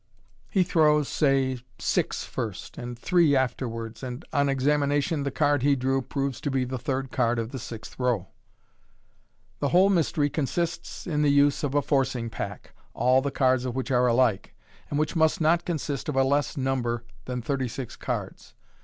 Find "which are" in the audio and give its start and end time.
13.75-14.07